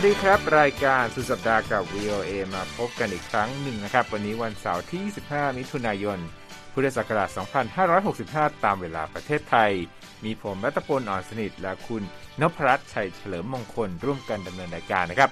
[0.00, 6.18] สวัสดีครับ รายการสุดสัปดาห์กับ VOA มาพบกันอีกครั้งหนึ่งนะครับ วันนี้วันเสาร์ที่ 25 มิถุนายน
[6.72, 7.28] พุทธศักราช
[7.96, 9.70] 2565 ตามเวลาประเทศไทย
[10.24, 12.02] มีผมรัตพลอ่อนสนิท และคุณ
[12.40, 15.30] นพรัตน์ชัยเฉลิมมงคล ร่วมกันดำเนินรายการนะครับ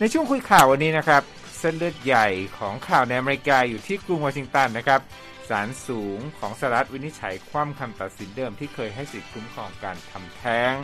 [0.00, 1.22] ในช่วงคุยข่าววันนี้นะครับ
[1.58, 2.28] เส้นเลือดใหญ่
[2.58, 5.00] ของข่าวในอเมริกาอยู่ที่กรุงวอชิงตันนะครับ
[5.48, 10.74] ศาลสูงของสหรัฐวินิจฉัยคว่ำคำตัดสินเดิมที่เคยให้สิทธิคุ้มครองการทำแท้ง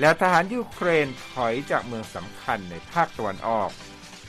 [0.00, 3.70] แล้วทหารยูเครนถอยจากเมืองสำคัญในภาคตะวันออก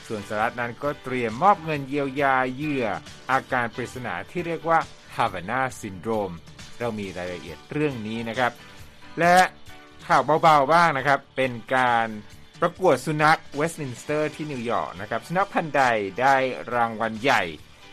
[0.06, 2.86] ส่วนสหรัฐนั้นก็เตรียมมอบเงินเยียวยาเหยื่อ
[3.30, 4.78] อาการปริศนาที่เรียกว่า
[5.16, 6.34] Havana Syndrome
[6.78, 8.52] เรามีรายละเอียดเรื่องนี้นะครับ
[9.18, 9.36] และ
[10.06, 12.08] ข่าวเบาๆบ้างนะครับ เป็นการ
[12.60, 15.82] ประกวดสุนัขเวสต์มินสเตอร์ที่นิวยอร์กนะครับสุนัขพันธุ์ใด
[16.20, 16.36] ได้
[16.74, 17.42] รางวัลใหญ่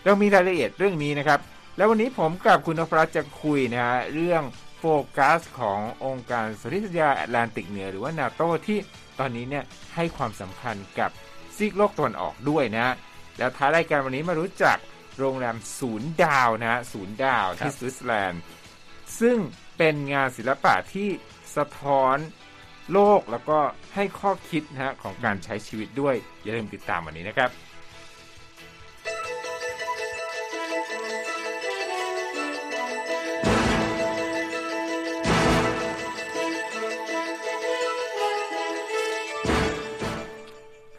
[0.04, 1.40] เรามีรายละเอียดเรื่องนี้นะครับ
[1.78, 4.44] แล้ววันนี้ผมกับคุณนพรัตจะคุยนะฮะเรื่อง
[4.78, 4.84] โฟ
[5.18, 8.80] กัสขององค์การสนธิสัญญาแอตแลนติกเหนือหรือว่านาโตที่
[9.20, 9.64] ตอนนี้เนี่ย
[9.96, 11.12] ให้ความสำคัญกับ
[11.56, 12.96] ซีกโลกตะวันออกด้วยนะ
[13.38, 14.78] แล้วท้ายรายการวันนี้มารู้จัก
[15.20, 18.42] โรงแรมศูนย์ดาวนะฮะศูนย์ดาวที่สวิตเซอร์แลนด์
[19.20, 19.38] ซึ่ง
[19.78, 21.10] เป็นงานศิลปะที่
[21.56, 22.18] สะท้อน
[22.94, 23.60] โลกแล้วก็
[23.96, 27.50] ให้ข้อคิดนะฮะของการใช้ชีวิตด้วย อย่าลืมติดตามวันนี้นะครับ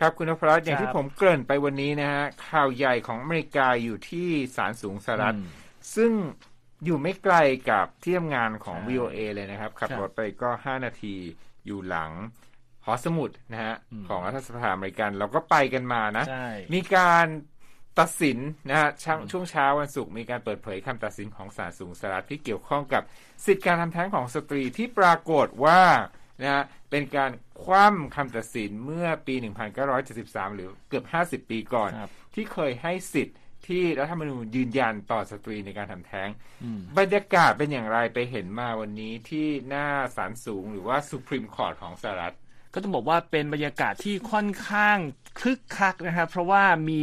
[0.00, 5.36] ครับคุณนพรัตน์อย่างที่ผมเกริ่นไปวันนี้นะฮะข่าวใหญ่ของอเมริกาอยู่ที่ศาลสูงสหรัฐ
[5.96, 6.12] ซึ่ง
[6.84, 7.36] อยู่ไม่ไกล
[7.70, 11.14] กับที่ทำงานของใช่ VOA เลยนะครับขับครับรถไปก็ 5 นาที
[11.66, 12.10] อยู่หลัง
[12.84, 17.26] หอสมุดนะฮะอืมของรัฐสภาอเมริกันเราก็ไปกันมานะใช่มีการ
[17.98, 18.38] ตัดสิน
[18.68, 23.02] นะฮะช่วงช่วงเช้าวันศุกร์มีการเปิดเผยคำตัดสินของศาลสูงสหรัฐที่เกี่ยวข้องกับ
[23.46, 25.82] สิทธิการทำแท้งของสตรีที่ปรากฏว่า
[26.42, 27.30] นะฮะเป็นการ
[27.64, 29.34] คว่ำคำตัดสินเมื่อปี
[29.94, 31.04] 1973 หรือเกือบ
[31.44, 33.36] 50 ปีก่อนครับที่เคยให้สิทธิ์
[33.66, 36.28] ที่รัฐธรรมนูญยืนยันต่อสตรีในการทำแท้ง
[36.64, 39.86] อืมบรรยากาศเป็นอย่างไรไปเห็นมาวันนี้ที่หน้า
[40.16, 42.34] ศาลสูงหรือว่าสุพรีมคอร์ t ของสหรัฐ
[42.72, 44.98] ก็ต้องบอกว่าเป็นบรรยากาศที่ค่อนข้าง
[45.40, 47.02] คึกคักนะครับ เพราะว่ามี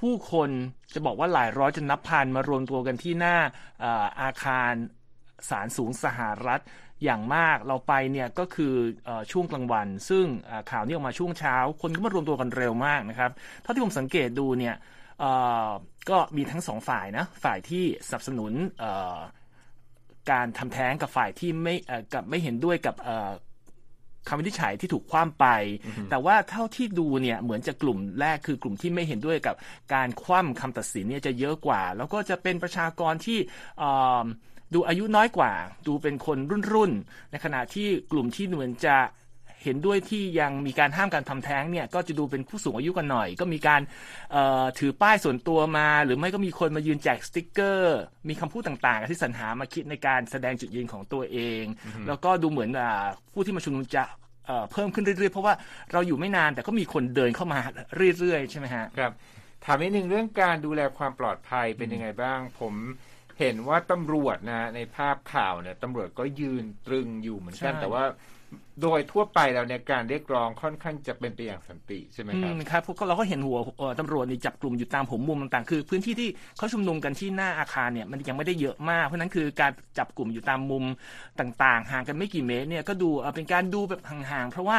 [0.00, 0.50] ผู้คน
[0.94, 3.36] จะบอกว่าหลายร้อยจนนับพันมารวมตัวกันที่หน้า
[3.80, 4.72] เอ่ออาคาร
[5.50, 6.62] ศาลสูงสหรัฐ
[7.04, 13.30] อย่างมากเราไปเนี่ยก็คือเออช่วงกลางวัน ซึ่งเอ่อข่าวนี้ออกมาช่วงเช้า คนก็มารวมตัวกันเร็วมากนะครับ
[13.62, 14.74] เท่าที่ผมสังเกตดูเนี่ย
[15.20, 15.30] เอ่
[15.66, 15.68] อ
[16.10, 19.18] ก็มีทั้งสองฝ่ายนะฝ่ายที่สนับสนุนเอ่อ
[20.30, 23.30] การทำแท้งกับฝ่ายที่ไม่เอ่อกับไม่เห็นด้วยกับเอ่อ
[24.28, 25.46] คำวินิจฉัยที่ถูกคว่ำไป
[26.10, 29.54] แต่ว่าเท่าที่ดูเนี่ยเหมือนจะกลุ่มแรกคือกลุ่มที่ไม่เห็นด้วยกับ
[29.94, 33.38] การคว่ำคำตัดสินเนี่ยจะเยอะกว่า แล้วก็จะเป็นประชากรที่
[33.78, 34.24] เอ่อ
[34.74, 35.52] ดูอายุน้อยกว่า
[35.86, 38.96] ดูเป็นคนรุ่นรุ่นๆในขณะที่กลุ่มที่เหมือนจะ
[39.64, 43.80] เห็นด้วยที่ยังมีการห้ามการทำแท้งเนี่ยก็จะดูเป็นผู้สูงอายุกันหน่อย ก็มีการ
[44.32, 47.98] เอ่อถือป้ายส่วนตัวมา หรือไม่ก็มีคนมายืนแจกสติกเกอร์
[48.28, 51.64] มีคำพูดต่างๆ ที่สรรหามาคิดในการแสดงจุดยืนของตัวเอง
[52.08, 52.90] แล้วก็ดูเหมือนอา
[53.32, 54.04] ผู้ที่มาชุมนุมจะ
[54.46, 55.54] เอ่อเพิ่มขึ้นเรื่อยๆ เพราะว่า
[55.92, 57.60] เราอยู่ไม่นานแต่ก็มีคนเดินเข้ามา
[58.18, 59.12] เรื่อยๆ ใช่ไหมฮะครับ
[59.64, 62.74] ถามนิดนึงเรื่องการดูแลความปลอดภัยเป็นยังไงบ้าง ผม
[63.38, 68.04] เห็นว่าตำรวจนะในภาพข่าวเนี่ยตำรวจก็ยืนตรึงอยู่เหมือนกันใช่แต่ว่า
[68.82, 73.58] โดยทั่วไปแล้วเนี่ยการเรียกร้องค่อนข้างจะเป็นไปอย่างสันติใช่ไหมครับมครับพวกเราก็เห็นหัว
[74.00, 80.84] ตำรวจนี่จับกลุ่มอยู่ตามหัวมุมต่างๆ คือ พื้นที่ที่เขาชุมนุมกันที่หน้าอาคารเนี่ยมันยังไม่ได้เยอะมาก เพราะนั้นคือการจับกลุ่มอยู่ตามมุม
[81.40, 84.78] ต่างๆ ห่างกันไม่กี่เมตรเนี่ยก็ดูเป็นการดูแบบห่างๆ เพราะว่า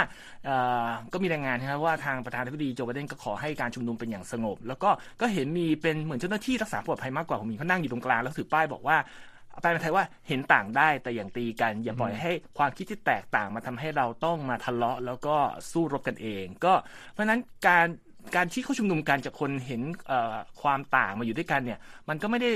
[1.14, 4.90] ก็มีรายงานนะครับว่าทางประธานาธิบดีโจไบเดนก็ขอให้การชุมนุมเป็นอย่างสงบ แล้วก็
[5.22, 8.98] ก็เห็นมีเป็นเหมือนเจ้าหน้าที่รักษาความปลอดภัยมากกว่าผมเห็นเขานั่งอยู่ตรงกลางแล้วถือป้ายบอกว่า
[9.62, 15.36] แปลเป็นไทยว่าเห็นต่างได้แต่อย่างตีกัน อย่าปล่อยให้ความคิดที่แตกต่างมาทำให้เราต้องมาทะเลาะ แล้วก็
[15.72, 16.74] สู้รบกันเอง ก็
[17.12, 17.88] เพราะฉะนั้นการ
[18.36, 21.80] การที่เขาชุมนุมกันจากคนเห็นเอ่อความต่างมาอยู่ด้วยกันเนี่ย
[22.10, 22.50] มันก็ไม่ได้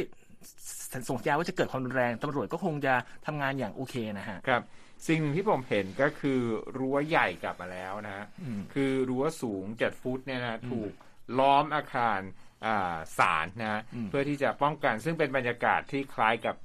[1.08, 2.94] ส่งสัญญาณว่าจะเกิดความรุนแรงตำรวจก็คงจะ
[3.26, 4.62] ทำงานอย่างโอเคนะฮะครับ
[5.08, 6.40] สิ่งหนึ่งที่ผมเห็นก็คือ
[6.78, 10.92] รั้วใหญ่กลับมาแล้วนะฮะอืมคือรั้วสูงเจ็ดฟุตเนี่ยนะถูก
[11.40, 12.20] ล้อมอาคาร
[12.66, 16.56] อ่าศาลนะอืมเพื่อที่จะป้องกันซึ่งเป็นบรรยากาศที่คล้ายกับ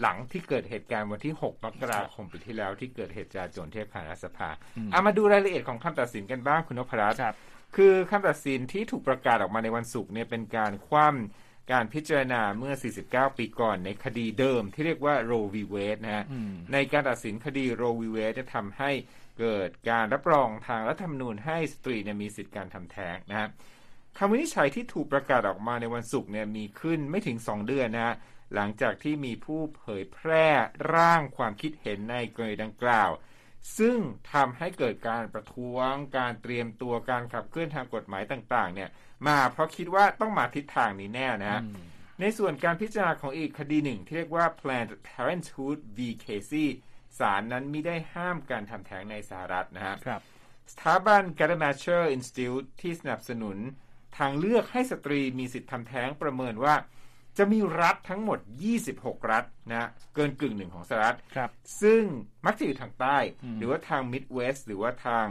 [0.00, 4.50] หลังที่เกิดเหตุการณ์วันที่ 6 มกราคมปีที่แล้วที่เกิดเหตุจราจนที่อาคารรัฐสภา
[4.92, 7.36] เอามาดูรายละเอียดของคำตัดสินกันบ้างคุณนพรัตน์ครับ
[7.76, 12.74] คือคำตัดสินที่ถูกประกาศออกมาในวันศุกร์เนี่ยเป็นการคว่ำการพิจารณาเมื่อ
[13.06, 18.90] 49 ปีก่อนในคดีเดิมที่เรียกว่าโรวีเวสนะฮะอืมในการตัดสินคดีโรวีเวสจะทำให้
[19.40, 23.48] เกิดการรับรองทางรัฐธรรมนูญให้สตรีเนี่ยมีสิทธิการทำแท้งนะฮะ
[24.18, 28.14] คำวินิจฉัยที่ถูกประกาศออกมาในวันศุกร์เนี่ยมีขึ้นไม่ถึง 2 เดือนนะฮะ
[28.54, 30.48] หลังจากที่มีผู้เผยแพร่
[30.94, 33.10] ร่างความคิดเห็นในกรณีดังกล่าว
[33.78, 33.98] ซึ่ง
[34.32, 38.90] ทำให้เกิดการประท้วง การเตรียมตัวการขับเคลื่อนทางกฎหมายต่าง ๆ เนี่ย
[39.26, 41.62] มาเพราะคิดว่าต้องมาทิศทางนี้แน่นะฮะ
[42.20, 46.66] ในส่วนการพิจารณาของอีกคดีหนึ่งที่เรียกว่า Planned Parenthood v Casey
[47.18, 50.20] ศาลนั้นไม่ได้ห้ามการทำแท้งในสหรัฐนะฮะครับ
[50.72, 53.58] สถาบัน g a t t e m a c h e r Institute ที่สนับสนุน
[54.18, 56.74] ทางเลือกให้สตรีมีสิทธิทำแท้งประเมินว่า
[57.38, 58.38] จะมีรัฐทั้งหมด
[58.84, 61.50] 26 รัฐนะเกินกึ่งหนึ่งของสหรัฐครับ
[61.82, 62.02] ซึ่ง
[62.46, 63.18] มักจะอยู่ทางใต้
[63.58, 65.26] หรือว่าทางมิดเวสต์หรือว่าทาง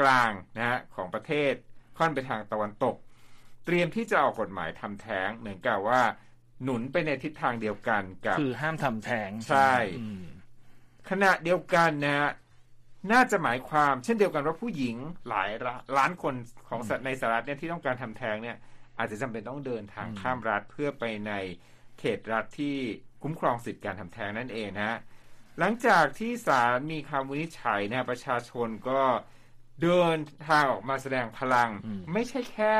[0.00, 1.52] กลางนะฮะของประเทศ
[1.98, 2.96] ค่อนไปทางตะวันตก
[3.64, 6.02] เตรียมที่จะออกกฎหมายทำแท้งเหมือนกับว่า
[6.62, 10.24] หนุนไปในทิศทางเดียวกันกับ คือห้ามทำแท้งใช่อืม
[11.10, 12.30] ขณะเดียวกันนะฮะ
[13.12, 14.96] น่าจะหมายความเช่นเดียวกันว่าผู้หญิง
[15.28, 15.50] หลาย
[15.98, 16.34] ล้านคน
[16.68, 18.56] ของสัตว์ในสหรัฐเนี่ยที่ต้องการทำแท้งเนี่ย
[18.98, 21.32] อาจจะจำเป็นต้องเดินทางข้ามรัฐเพื่อไปใน
[21.98, 22.76] เขตรัฐที่
[23.22, 24.98] คุ้มครองสิทธิการทำแท้งนั่นเองนะฮะ
[25.58, 29.02] หลังจากที่ศาลมีคำวินิจฉัยนะประชาชนก็
[29.82, 30.16] เดิน
[30.48, 31.70] ทางออกมาแสดงพลัง
[32.12, 32.76] ไม่ใช่แค่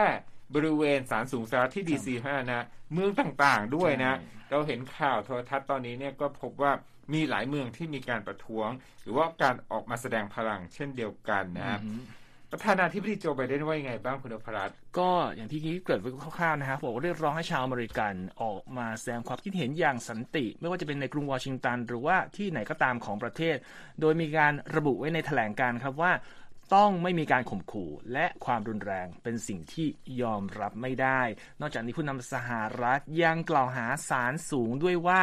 [0.54, 4.14] บริเวณศาลสูงสหรัฐที่ดีซีเท่านั้นนะ เมืองต่างๆด้วยนะ
[4.50, 6.72] เราเห็นข่าวโทรทัศน์ตอนนี้เนี่ยก็พบว่า
[7.12, 8.68] มีหลายเมืองที่มีการประท้วง
[9.02, 11.78] หรือว่าการออกมาแสดงพลังเช่นเดียวกันนะฮะ
[12.52, 23.56] ประธานาธิบดีโจไบเดนว่ายังไงบ้างคุณอภรัตก็อย่างที่เกริดไว้คร่าวๆนะครับบอกว่าเรียกร้องให้ชาวอเมริกันออกมาแสดงความคิดเห็นอย่างสันติ ไม่ว่าจะเป็นในกรุงวอชิงตัน หรือว่าที่ไหนก็ตามของประเทศ
[24.00, 26.12] โดยมีการระบุไว้ในแถลงการ์ครับว่า
[26.74, 29.86] ต้องไม่มีการข่มขู่และความรุนแรงเป็นสิ่งที่
[30.22, 31.20] ยอมรับไม่ได้
[31.60, 32.50] นอกจากนี้ผู้นำสห
[32.80, 35.20] รัฐยังกล่าวหาศาลสูงด้วยว่า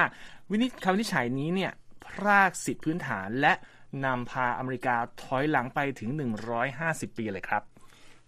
[0.52, 1.72] วินิจคำวินิจฉัยนี้เนี่ย
[2.06, 3.54] พรากสิทธิพื้นฐานและ
[4.06, 6.10] นำพาอเมริกาถอยหลังไปถึง
[6.64, 7.64] 150 ปีเลยครับ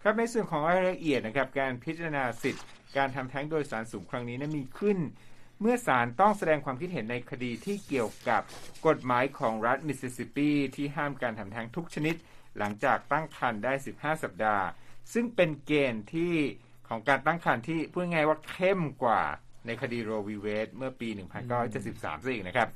[0.02, 2.64] ครับในส่วนของรายละเอียดนะครับการพิจารณาสิทธิ์
[2.96, 4.98] การทำแท้งโดยศาลสูงครั้งนี้นะมีขึ้น
[5.60, 8.42] เมื่อศาลต้องแสดงความคิดเห็นในคดีที่เกี่ยวกับ
[8.86, 12.14] กฎหมายของรัฐมิสซิสซิปปีที่ห้ามการทำแท้งทุกชนิด
[12.58, 14.64] หลังจากตั้งครรภ์ได้ 15 สัปดาห์
[15.12, 16.34] ซึ่งเป็นเกณฑ์ที่
[16.88, 19.22] ของการตั้งครรภ์ที่พูดง่ายว่าเข้มกว่า
[19.66, 20.30] ในคดี Roe v.
[20.34, 21.08] Wade เมื่อปี
[21.66, 22.68] 1973ซะอีกนะครับ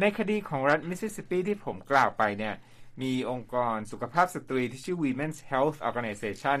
[0.00, 2.54] ในคดีของรัฐมิสซิสซิปปีที่ผมกล่าวไปเนี่ย
[3.02, 6.60] มีองค์กรสุขภาพสตรีที่ชื่อ Women's Health Organization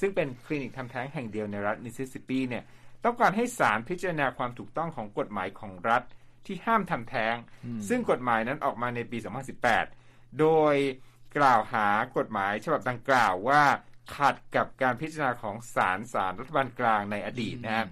[0.00, 2.64] ซึ่งเป็นคลินิกทำแท้งแห่งเดียวในรัฐมิสซิสซิปปีเนี่ย
[3.04, 6.02] ต้องการให้ศาลพิจารณาความถูกต้องของกฎหมายของรัฐ
[6.46, 7.34] ที่ห้ามทำแท้ง
[7.88, 9.18] ซึ่งกฎหมายนั้นออกมาในปี
[9.78, 10.74] 2018 โดย
[11.36, 11.86] กล่าวหา
[12.16, 13.62] กฎหมายฉบับดังกล่าวว่า
[14.16, 17.86] ขัดกับการพิจารณาของศาลศาลรัฐบาลกลางในอดีตนะครับ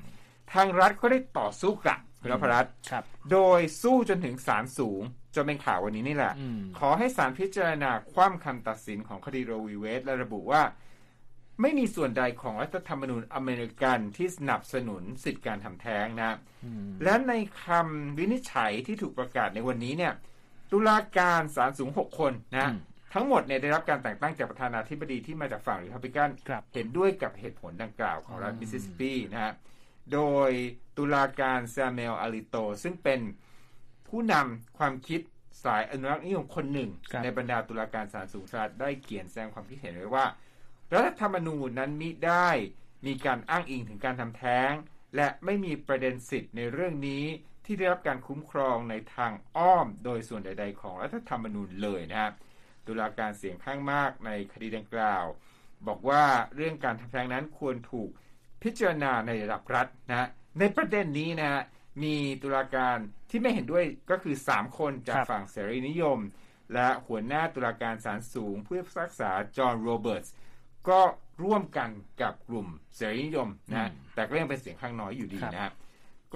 [0.53, 5.03] ทางรัฐก็ได้ต่อสู้กลับ คุณนพรัตน์ครับโดยสู้จนถึงศาลสูง
[5.35, 9.69] จนเป็นข่าววันนี้นี่แหละอืมขอให้ศาลพิจารณาคว่ำคำตัดสินของคดี Roe v.
[9.75, 10.63] Wade และระบุว่า
[11.61, 16.37] ไม่มีส่วนใดของรัฐธรรมนูญอเมริกันที่สนับสนุนสิทธิการทำแท้งนะ
[17.05, 17.33] และใน
[17.65, 20.13] คำวินิจฉัยที่ถูกประกาศในวันนี้เนี่ย
[20.73, 22.81] ตุลาการศาลสูง6คนนะอืม
[23.15, 29.53] ทั้งหมดเนี่ยได้รับการแต่งตั้งจากประธานาธิบดีที่มาจากฝั่งริพับลิกันครับเห็นด้วยกับเหตุผลดังกล่าวของรัฐมิสซิสซิปปีนะฮะ
[30.13, 30.51] โดย
[30.97, 33.21] ตุลาการซาเมลอาริโต ซึ่งเป็น
[34.09, 35.21] ผู้นำความคิด
[35.65, 40.27] สายอนุรักษ์นิยมคนหนึ่งครับในบรรดาตุลาการศาลสูงสุดได้เขียนแสดงความคิดเห็นไว้ว่า
[40.95, 42.49] รัฐธรรมนูญนั้นมิได้
[43.07, 44.73] มีการอ้างอิงถึงการทำแท้ง
[45.17, 47.25] และไม่มีประเด็นสิทธิ์ในเรื่องนี้
[47.65, 52.33] ที่ได้รับการคุ้มครองในทางอ้อมโดยส่วนใด ๆ ของรัฐธรรมนูญเลยนะครับ
[52.87, 55.25] ตุลาการเสียงข้างมากในคดีดังกล่าว
[55.89, 56.25] บอกว่า
[56.55, 58.11] เรื่องการทำแท้งนั้นควรถูก
[58.65, 60.29] พิจารณาในระดับรัฐนะฮะ
[60.59, 61.63] ในประเด็นนี้นะฮะ
[62.03, 62.97] มีตุลาการ
[63.31, 66.19] ที่ไม่เห็นด้วยก็คือ 3 คนจากครับฝั่งเสรีนิยม
[66.75, 70.35] และหัวหน้าตุลาการศาลสูงผู้พิพากษาจอห์นโรเบิร์ตส์
[70.89, 71.01] ก็
[71.43, 71.91] ร่วมกัน
[72.23, 72.67] กับกลุ่ม
[72.97, 75.73] เสรีนิยมนะฮะแต่ก็ยังเป็นเสียงข้างน้อยอยู่ดีครับนะฮะ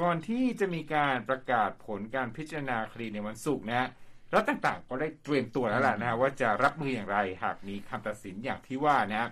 [0.00, 3.88] ก่อนที่จะมีการประกาศผลการพิจารณาคดีในวันศุกร์นะฮะ
[4.34, 9.30] รัฐต่างๆ ก็ได้เตรียมตัวแล้วล่ะนะฮะว่าจะรับมืออย่างไรหากมีคำตัดสินอย่างที่ว่านะฮะ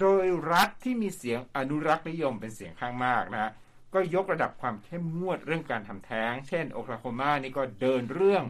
[0.00, 3.52] โดยรัฐที่มีเสียงอนุรักษ์นิยมเป็นเสียงข้างมากนะฮะ
[3.94, 8.44] ก็ยกระดับความเข้มงวดเรื่องการทำแท้ง เช่น โอคลาโฮมานี่ก็เดินเรื่อง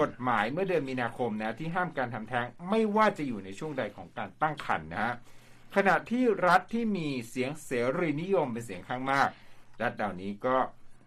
[0.00, 5.14] กฎหมายเมื่อเดือนมีนาคมนะที่ห้ามการทำแท้งไม่ว่าจะอยู่ในช่วงใดของการตั้งครรภ์นะฮะ
[5.76, 9.28] ขณะที่รัฐที่มีเสียงเสรีนิยมเป็นเสียงข้างมาก
[9.82, 10.56] รัฐเหล่านี้ก็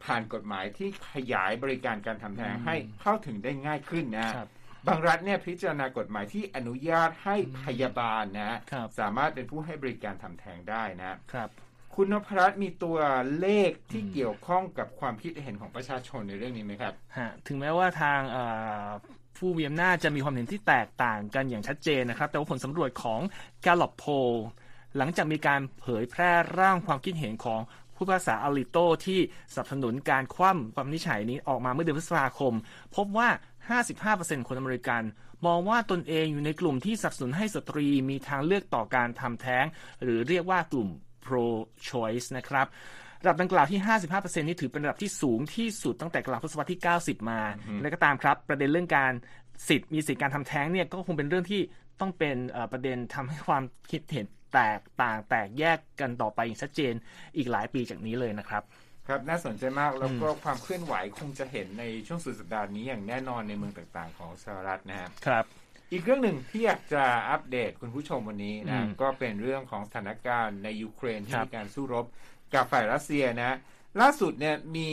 [0.03, 4.45] ผ่านกฎหมายที่ขยายบริการการทำแท้งให้เข้าถึงได้ง่ายขึ้นนะฮะครั
[4.85, 11.49] บบางรัฐเนี่ยพิจารณากฎหมายที่อนุญาตให้พยาบาลนะครับสามารถเป็นผู้ให้บริการทำแท้งได้นะครับ
[11.95, 12.97] คุณนพรัตน์มีตัว
[13.39, 18.45] เลขที่เกี่ยวข้องกับความคิดเห็นของประชาชนในเรื่องนี้ไหมครับฮะถึงแม้ว่าทางเอ่
[18.85, 18.87] อ
[19.37, 23.21] ผู้มีอำนาจจะมีความเห็นที่แตกต่างกันอย่างชัดเจนนะครับ แต่ว่าผลสำรวจของ
[23.65, 24.33] Gallup Poll
[24.97, 27.61] หลังจากมีการเผยแพร่ร่างความคิดเห็นของ
[27.95, 29.19] ผู้พิพากษาอาริโตที่
[29.53, 32.53] สนับสนุนการคว่ำความวินิจฉัยนี้ออกมาเมื่อเดือนพฤษภาคม
[32.95, 33.29] พบว่า
[34.07, 35.03] 55%คนอเมริกัน
[35.45, 39.65] มองว่าตนเองอยู่ในกลุ่มที่สนับสนุนให้สตรีมีทางเลือกต่อการทำแท้ง
[40.03, 40.89] หรือเรียกว่ากลุ่ม
[41.25, 41.45] pro
[41.89, 42.67] choice นะครับ
[43.21, 43.79] ระดับดังกล่าวที่
[44.13, 47.41] 55%นี้ถือเป็นระดับที่สูงที่สุดตั้งแต่กลางทศวรรษที่ 90 มา
[47.81, 49.11] และก็ตามครับ ประเด็นเรื่องการ
[49.67, 51.61] สิทธิ์มีสิทธิการทำแท้งเนี่ยก็คงเป็นเรื่องที่
[51.99, 52.37] ต้องเป็น
[52.71, 56.93] ประเด็นทำให้ความคิดเห็นแตกต่างแตกแยกกันต่อไปอย่างชัดเจน
[57.37, 58.63] อีกหลายปีจากนี้เลยนะครับ
[59.07, 65.45] ครับน่าสนใจมากแล้วก็ความเคลื่อนไหวคงจะเห็นในช่วงสุดสัปดาห์นี้อย่างแน่นอนในเมืองต่างๆ ของสหรัฐนะครับครับ
[65.91, 72.05] อีกเรื่องหนึ่งที่อยากจะอัปเดตคุณผู้ชมวันนี้นะก็เป็นเรื่องของสถานการณ์ในยูเครนที่มีการสู้รบ
[72.53, 73.57] กับฝ่ายรัสเซียนะ
[74.01, 74.91] ล่าสุดเนี่ยมี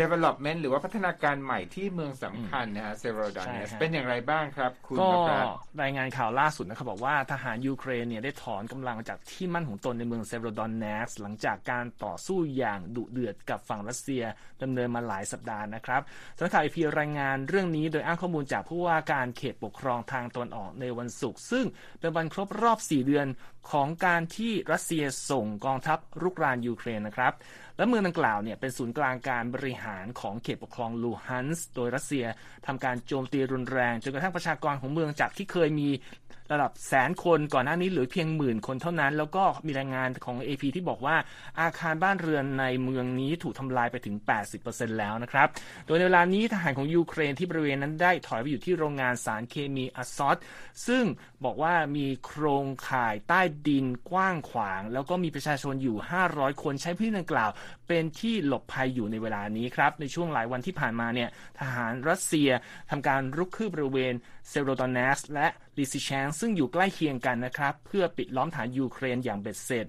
[0.00, 5.46] development หรือว่าพัฒนาการใหม่ที่เมืองสำคัญนะฮะเซเวโรโดเนตสก์เป็นอย่างไรบ้างครับ คุณก็ครับ
[5.82, 14.22] รายงานข่าวล่าสุดนะครับบอกว่าทหารยูเครนเนี่ยได้ถอนกำลังจากที่มั่นของตนในเมืองเซเวโรโดเนตสก์หลังจากการต่อสู้อย่างดุเดือดกับฝั่งรัสเซีย
[14.62, 16.00] ดำเนินมาหลายสัปดาห์นะครับ
[16.36, 21.66] สำนักข่าวอีพีรายงานเรื่องนี้โดยอ้างข้อมูลจากผู้ว่าการเขตปกครองทางตะวันออกในวันศุกร์ซึ่ง
[22.00, 23.26] เป็นวันครบรอบ 4 เดือน
[23.70, 27.32] ของการที่รัสเซียส่งกองทัพรุกรานยูเครนนะครับ
[27.76, 32.24] และเมืองดังกล่าวเนี่ยเป็นศูนย์กลางการบริหารของเขตปกครองลูฮันส์โดยรัสเซีย
[32.66, 35.88] ทำการโจมตีรุนแรงจนกระทั่งประชากรของเมืองจากที่เคยมี
[36.52, 41.16] ระดับแสนคนก่อนหน้านี้เหลือเพียงหมื่นคนเท่านั้น แล้วก็มีรายงานของ AP ที่บอกว่า
[41.60, 44.16] อาคารบ้านเรือนในเมืองนี้ถูกทำลายไปถึง
[44.56, 45.48] 80%แล้วนะครับ
[45.86, 50.36] โดยในเวลานี้ทหารของยูเครนที่บริเวณนั้นได้ถอยไปอยู่ที่โรงงานสารเคมีอัสซอต
[50.86, 51.04] ซึ่ง
[51.44, 55.96] บอกว่ามีโครงข่ายใต้ดินกว้างขวาง แล้วก็มีประชาชนอยู่
[56.30, 57.50] 500 คนใช้พื้นที่ดังกล่าว
[57.88, 62.50] เป็นที่หลบภัยอยู่ในเวลานี้ครับในช่วงหลายวันที่ผ่านมาเนี่ยทหารรัสเซีย
[62.90, 64.14] ทำการรุกคืบบริเวณ
[64.48, 65.46] เซโรโดเนสและ
[65.78, 69.86] ลิซิแชงซึ่งอยู่ใกล้เคียงกันนะครับ เพื่อปิดล้อมฐานยูเครนอย่างเบ็ดเสร็จ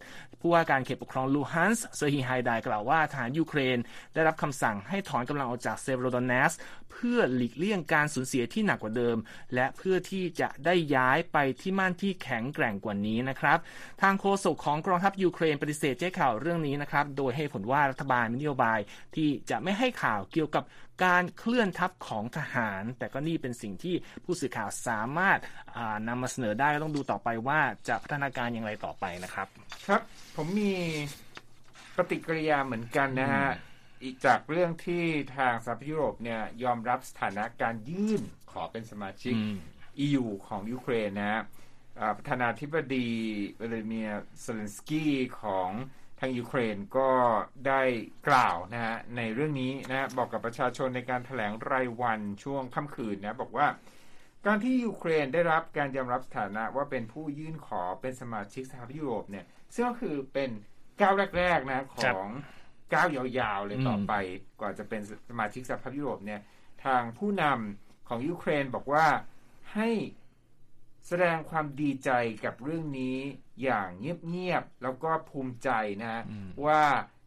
[0.47, 3.77] ผู้ว่าการเขตปกครองลูฮันสก์เซอร์ฮีไฮไดกล่าวว่าทหารยูเครน
[4.13, 6.53] ได้รับคำสั่งให้ถอนกำลังออกจากเซเวโรโดเนตสก์
[6.91, 9.17] เพื่อหลีกเลี่ยงการสูญเสียที่หนักกว่าเดิม
[9.55, 13.57] และเพื่อที่จะได้ย้ายไปที่มั่นที่แข็งแกร่งกว่านี้นะครับ
[14.01, 18.79] ทางโฆษกของกองทัพยูเครนปฏิเสธแจ้งข่าวเรื่องนี้นะครับ โดยให้เหตุผลว่ารัฐบาลมีนโยบาย
[19.15, 20.63] ที่จะไม่ให้ข่าวเกี่ยวกับ
[21.05, 25.39] การเคลื่อนทัพของทหาร แต่ก็นี่เป็นสิ่งที่ผู้สื่อข่าวสามารถ
[26.07, 29.47] นำมาเสนอได้ต้องดูต่อไปว่าจะพัฒนาการอย่างไรต่อไปนะครับ
[29.87, 30.01] ครับ
[30.39, 30.73] ผมมี
[31.95, 33.47] ปฏิกิริยาเหมือนกันนะฮะ
[34.03, 35.03] อีกจากเรื่องที่
[35.37, 39.33] ทางสหภาพยุโรปเนี่ยยอมรับสถานะการยื่นขอเป็นสมาชิก
[40.05, 41.41] EU ของยูเครนนะฮะ
[42.17, 43.09] ประธานาธิบดี
[43.59, 45.69] วลาดิเมียร์เซเลนสกี้ของ
[46.19, 47.09] ทางยูเครนก็
[47.67, 47.81] ได้
[48.27, 53.67] กล่าวนะฮะในเรื่องนี้นะบอกกับประชาชนในการถแถลงรายวันช่วงค่ำคืนนะบอกว่า
[54.45, 60.49] การที่ยูเครนได้รับการยอมรับสถานะว่าเป็นผู้ยื่นขอเป็นสมาชิกสหภาพยุโรปเนี่ย ซึ่งก็คือเป็น
[61.01, 62.27] ก้าวแรก ๆ นะ ของ
[62.93, 64.13] ก้าวยาวๆเลยต่อไป
[64.59, 66.41] กว่าจะเป็นสมาชิกสหภาพยุโรปเนี่ย
[66.85, 69.07] ทางผู้นำของยูเครนบอกว่า
[69.73, 69.89] ให้
[71.07, 72.09] แสดงความดีใจ
[72.45, 73.17] กับเรื่องนี้
[73.63, 73.87] อย่าง
[74.27, 75.69] เงียบๆ แล้วก็ภูมิใจ
[76.03, 76.23] นะ
[76.65, 76.83] ว่า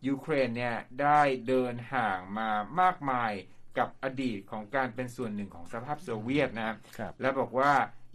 [0.09, 3.33] ยูเครนเนี่ยได้เดินห่างมามากมาย
[3.79, 6.77] กับอดีตของการเป็นส่วนหนึ่งของสภาพโซเวียตนะ
[7.21, 7.73] และบอกว่า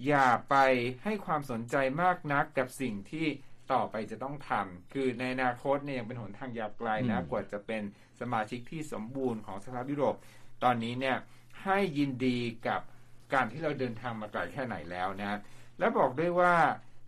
[0.07, 0.55] อย่าไป
[1.03, 3.27] ให้ความสนใจมากนักกับสิ่งที่
[3.73, 7.81] ต่อไปจะต้องทำคือในอนาคตเนี่ยยังเป็นหนทางยาวไกลนะกว่าจะเป็น
[8.19, 10.15] สมาชิกที่สมบูรณ์ของสภาพยุโรป
[10.63, 11.17] ตอนนี้เนี่ย
[11.63, 12.81] ให้ยินดีกับ
[13.33, 15.39] การที่เราเดินทางมาไกลแค่ไหนแล้วนะ
[15.79, 16.55] และบอกด้วยว่า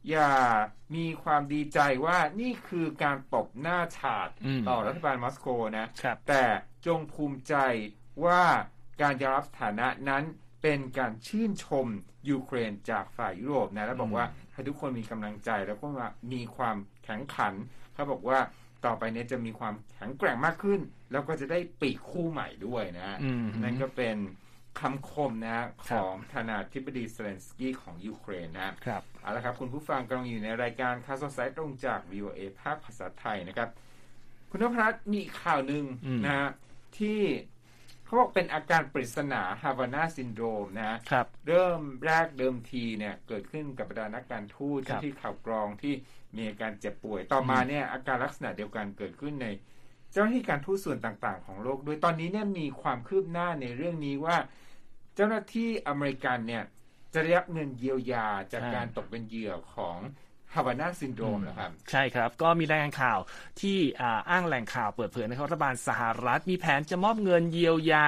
[0.09, 0.33] อย่า
[0.95, 4.29] มีความดีใจว่านี่คือการตบหน้าฉาด
[4.67, 5.47] ต่อรัฐบาลมอสโก
[5.77, 5.87] นะ
[6.27, 6.43] แต่
[6.85, 7.55] จงภูมิใจ
[8.25, 8.43] ว่า
[9.01, 10.23] การยอมรับสถานะนั้น
[10.61, 11.87] เป็นการชื่นชม
[12.29, 15.87] ยูเครนจากฝ่ายยุโรปนะ แล้วบอกว่า ให้ทุกคนมีกำลังใจแล้วก็
[16.33, 17.53] มีความแข็งขัน
[17.93, 18.39] เขาบอกว่า
[18.85, 20.79] ต่อไปนี้จะมีความแข็งแกร่งมากขึ้น
[21.11, 23.17] แล้วก็จะได้ปีกคู่ใหม่ด้วยนะ
[23.63, 24.17] นั่นก็เป็น
[24.79, 33.69] คำคมนะของประธานาธิบดีเซเลนสกี้ของยูเครนนะครับเอาละครับ คุณผู้ฟังกำลังอยู่ในรายการข่าวสดสายตรงจาก VOA ภาคภาษาไทยนะครับ
[34.49, 35.85] คุณนภัสมีข่าวหนึ่ง
[36.25, 36.49] นะฮะ
[36.97, 37.19] ที่
[38.07, 45.93] เขาบอกเป็นอาการปริศนา Havana Syndrome นะครับ เริ่มแรกเดิมทีเนี่ยเกิดขึ้นกับบรรดานักการทูตที่ข่าวกรองที่
[46.35, 49.47] มีอาการเจ็บป่วย ต่อมาเนี่ยอาการลักษณะเดียวกันเกิดขึ้นใน
[50.11, 54.37] เจ้าหน้าที่การทูตส่วนต่างๆ ของโลก โดยตอนนี้เนี่ยมีความคืบหน้าในเรื่องนี้ว่า
[55.15, 56.63] เจ้าหน้าที่อเมริกันเนี่ย
[57.13, 59.97] จะได้รับเงินเยียวยาจากการตกเป็นเหยื่อของ
[60.55, 63.19] Havana Syndrome เหรอครับ ใช่ครับ ก็มีรายงานข่าว
[63.61, 63.77] ที่
[64.29, 68.07] อ้างแหล่งข่าวเปิดเผยนะครับรัฐบาลสหรัฐมีแผนจะมอบเงินเยียวยา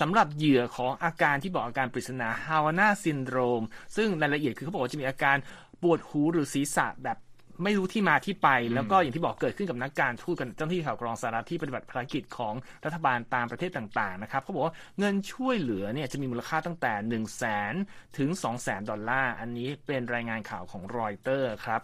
[0.00, 3.62] สำหรับเหยื่อของอาการที่บอกอาการปริศนา Havana Syndrome
[3.96, 5.36] ซึ่งรายละเอียดคือเขาบอกว่าจะมีอาการ
[5.82, 7.18] ปวดหูหรือศีรษะแบบ
[7.62, 17.74] ไม่รู้ที่มาที่ไป แล้วก็อย่างที่บอกเกิดขึ้นกับนักการทูตกับเจ้าหน้าที่ข่าวกรองสหรัฐที่ปฏิบัติภารกิจของรัฐบาลตามประเทศต่างๆนะครับเขาบอกว่าเงินช่วยเหลือเนี่ยจะมีมูลค่าตั้งแต่1 0 0 0 0แสน
[18.18, 21.80] ถึง2 0 0แสนดอลลาร์อันนี้เป็นรายงานข่าวของรอยเตอร์ครับ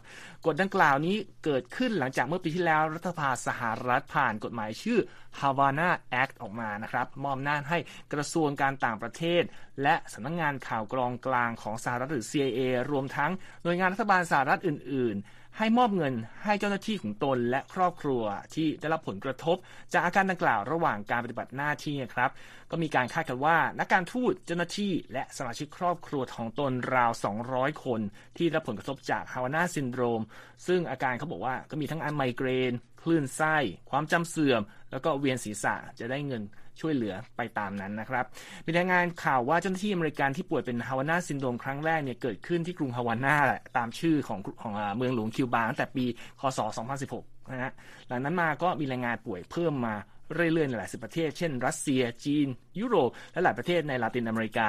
[0.47, 4.99] กฎดังกล่าวนี้เกิดขึ้นหลังจากเมื่อปีที่แล้วรัฐสภาสหรัฐผ่านกฎหมายชื่อ
[5.41, 5.91] Havana
[6.23, 7.79] Act ออกมานะครับมอบหน้าให้
[8.13, 9.43] กระทรวงการต่างประเทศ
[9.83, 12.61] และสำนักงงานข่าวกรองกลางของสหรัฐหรือ CIA
[12.91, 13.31] รวมทั้ง
[13.63, 16.15] หน่วยงานรัฐบาลสหรัฐอื่น ๆ ให้มอบเงิน
[16.45, 18.23] ให้เจ้าหน้าที่ของตนและครอบครัว
[18.55, 19.57] ที่ได้รับผลกระทบ
[19.93, 22.31] จากอาการดังกล่าวระหว่างการปฏิบัติหน้าที่ครับ
[22.71, 27.11] ก็มีการคาดกันว่า นักการทูตเจ้าหน้าที่และสมาชิกครอบครัวของตนราว
[27.47, 28.01] 200 คน
[28.37, 30.23] ที่ได้รับผลกระทบจาก Havana Syndrome
[30.67, 33.57] ซึ่งอาการเขาบอกว่าก็มีทั้งอันไมเกรน คลื่นไส้
[33.91, 36.43] ความจำเสื่อม แล้วก็เวียนศีรษะจะได้เงิน
[36.81, 38.25] ช่วยเหลือไปตามนั้นนะครับ
[38.67, 43.37] มีรายงานข่าวว่าเจ้าหน้าที่อเมริกันที่ป่วยเป็น Havana Syndrome ครั้งแรกเนี่ยเกิดขึ้นที่กรุงฮาวาน่า
[43.77, 46.05] ตามชื่อของของเมืองหลวงคิวบาตั้งแต่ปี
[46.41, 46.59] คศ
[46.91, 47.73] 2016 นะฮะ
[48.09, 49.97] หลังนั้นมาก็มีรายงานป่วยเพิ่มมา
[50.35, 52.47] เรื่อยๆในหลายสิบประเทศ เช่น รัสเซีย จีน
[52.81, 54.69] ยุโรป และหลายประเทศในลาตินอเมริกา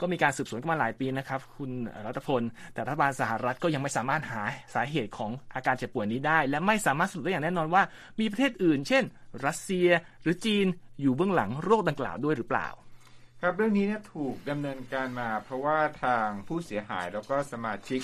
[0.00, 1.70] ก็มีการสืบสวนกันมาหลายปีนะครับ คุณ
[2.06, 2.42] รัตพล
[2.74, 4.42] แต่รัฐบาลสหรัฐก็ยังไม่สามารถหา
[4.74, 7.82] สาเหตุของอาการเจ็บป่วยนี้ได้ และไม่สามารถสรุปได้อย่างแน่นอนว่า
[8.20, 9.04] มีประเทศอื่น เช่น
[9.46, 9.88] รัสเซีย
[10.22, 10.66] หรือจีน
[11.00, 12.68] อยู่เบื้องหลังโรคดังกล่าวด้วยหรือเปล่า
[13.40, 18.00] ครับเรื่องนี้เนี่ยถูกดำเนินการมา เพราะว่าทางผู้เสียหายแล้วก็สมาชิก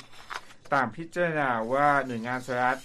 [0.72, 2.80] ต่างพิจารณาว่าหน่วยงานสหรัฐ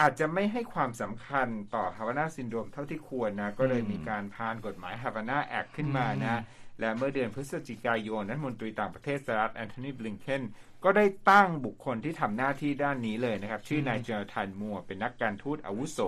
[0.00, 6.42] อาจจะไม่ให้ความสำคัญต่อ Havana Syndrome เท่าที่ควรนะ ก็เลยมีการผ่านกฎหมาย Havana Act ขึ้นมานะ
[6.80, 10.42] และเมื่อเดือนพฤศจิกายนนั้นรัฐมนตรีต่างประเทศสหรัฐแอนโทนีบลิงเคน
[10.84, 15.98] ก็ได้ตั้งบุคคลที่ทำหน้าที่ด้านนี้เลยนะครับ ชื่อนายโจนาธานมัวร์ เป็นนักการทูตอาวุโส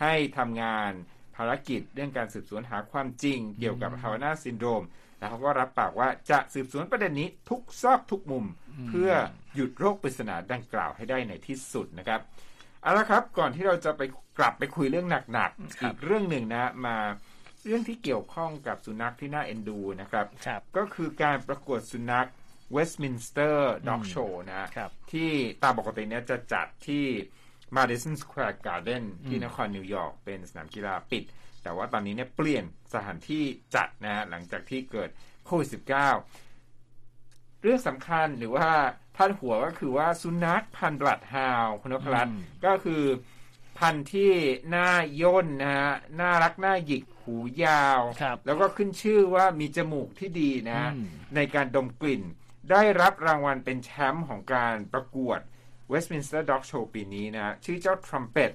[0.00, 0.92] ให้ทำงาน
[1.36, 4.84] ภารกิจเรื่องการสืบสวนหาความจริงเกี่ยวกับ Havana Syndrome
[5.18, 8.44] แล้วเขาก็รับปากว่าจะสืบสวนประเด็นนี้ทุกซอกทุกมุม
[8.88, 9.10] เพื่อ
[9.54, 12.20] หยุดโรคปริศนาดังกล่าวให้ได้ในที่สุดนะครับ
[12.82, 14.02] เอาละครับ ก่อนที่เราจะไป
[14.38, 16.96] กลับไปคุยเรื่องหนักๆอีกเรื่องหนึ่งนะมา
[17.66, 22.28] เรื่องที่เกี่ยวข้องกับสุนัขที่น่าเอ็นดูนะครับรบก็คือการประกวดสุนัข
[22.76, 23.56] Westminster
[23.88, 24.68] Dog Show นะ
[25.12, 25.30] ที่
[25.62, 27.06] ตามปกติเนี้ยจะจัดที่
[27.76, 31.24] Madison Square Garden ที่นครนิวยอร์กเป็นสนามกีฬาปิด
[31.62, 32.64] แต่ว่าตอนนี้เนี่ยเปลี่ยน
[32.94, 35.10] สถานที่จัดนะหลังจากที่เกิด
[35.46, 36.47] โควิด -19
[37.62, 38.68] เรื่องสำคัญหรือว่า
[39.16, 42.34] พาดหัวก็คือว่าสุนัขพันธุ์บลัดฮาวคุณนพรัตน์
[42.66, 43.04] ก็คือ
[43.78, 44.32] พันธุ์ที่
[44.70, 44.90] หน้า
[45.22, 48.00] ย่นนะฮะน่ารักหน้าหยิกหูยาว
[48.46, 50.80] แล้วก็ขึ้นชื่อว่ามีจมูกที่ดีนะ
[51.34, 52.22] ในการดมกลิ่น
[52.70, 55.40] ได้รับรางวัลเป็นแชมป์ของการประกวด
[55.92, 58.50] Westminster Dog Show ปีนี้นะ ชื่อเจ้าทรัมเป็ต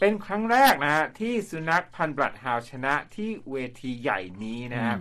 [0.00, 4.96] เป็นครั้งแรกนะฮะที่สุนัขพันธุ์บลัดฮาวชนะที่เวทีใหญ่นี้นะ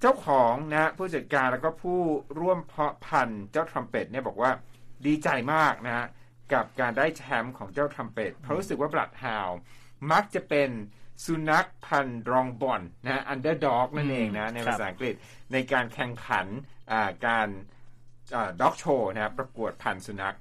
[0.00, 2.00] เจ้าของนะผู้จัดการแล้วก็ผู้
[2.40, 4.50] ร่วมเพาะพันธุ์เจ้าทรัมเป็ตเนี่ยบอกว่า
[5.06, 6.06] ดีใจมากนะฮะ
[6.52, 9.48] กับการได้แชมป์ของเจ้าทรัมเป็ตเพราะรู้สึกว่า bloodhound
[10.12, 10.70] มักจะเป็น
[11.24, 15.14] สุนัขพันธุ์รองบอนนะ underdog นั่นเองนะในภาษาอังกฤษ
[15.52, 16.46] ในการแข่งขัน
[17.26, 17.48] การ
[18.60, 20.36] dog show นะประกวดพันธุ์สุนัข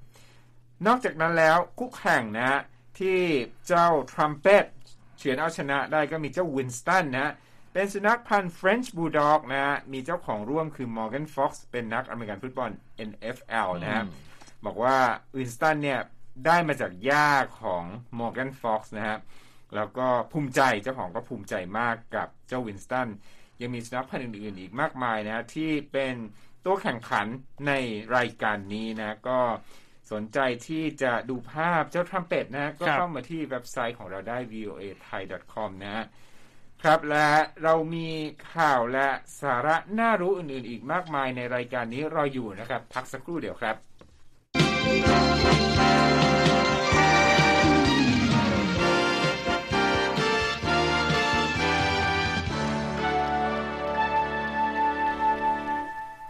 [0.87, 2.61] นอกจากนั้นแล้วคู่แข่งนะ
[2.99, 3.19] ที่
[3.67, 4.65] เจ้าทรัมเป็ต
[5.17, 7.33] เฉือนเอาชนะได้ก็มีเจ้าวินสตันนะ
[7.79, 12.71] เป็นสุนัขพันธุ์ French Bulldog นะ มีเจ้าของร่วมคือ Morgan Fox เป็นนักอเมริกันฟุตบอล
[13.09, 14.05] NFL นะ
[14.65, 14.97] บอกว่า
[15.37, 15.99] วินสตันเนี่ย
[16.45, 17.29] ได้มาจากย่า
[17.61, 17.83] ของ
[18.19, 19.17] Morgan Fox นะฮะ
[19.75, 23.07] แล้วก็ภูมิใจเจ้าของก็ภูมิใจมากกับเจ้าวินสตัน
[23.61, 26.15] ยังมีสุนัขพันธุ์อื่นๆ อีกมากมายนะ ที่เป็น
[26.65, 27.25] ตัวแข่งขัน
[27.67, 27.73] ใน
[28.15, 29.39] รายการนี้นะ ก็
[30.11, 35.21] สนใจที่จะดูภาพเจ้าทรัมเป็ตนะ ก็เข้ามาที่เว็บไซต์ของเราได้ voa thai
[35.53, 36.05] com นะฮะ
[36.83, 37.29] ครับและ
[37.63, 38.07] เรามี
[38.55, 39.07] ข่าวและ
[39.41, 43.75] สาระน่ารู้อื่นๆ อีกมากมายในรายการนี้รออยู่นะครับ พักสักครู่เดียวครับ